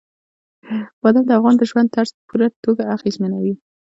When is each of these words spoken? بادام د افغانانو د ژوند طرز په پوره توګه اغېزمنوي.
بادام 1.01 1.23
د 1.27 1.31
افغانانو 1.37 1.59
د 1.61 1.63
ژوند 1.71 1.91
طرز 1.95 2.09
په 2.17 2.21
پوره 2.27 2.47
توګه 2.63 2.83
اغېزمنوي. 2.95 3.53